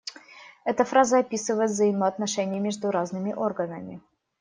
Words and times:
Эта 0.65 0.83
фраза 0.83 1.19
описывает 1.19 1.69
взаимоотношения 1.69 2.59
между 2.59 2.89
разными 2.89 3.33
органами. 3.33 4.01